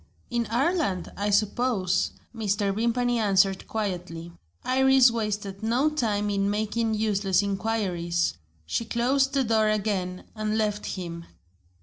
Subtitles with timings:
[0.31, 2.73] "In Ireland, I suppose," Mr.
[2.73, 4.31] Vimpany answered quietly.
[4.63, 8.33] Iris wasted no time in making useless inquiries.
[8.65, 11.25] She closed the door again, and left him.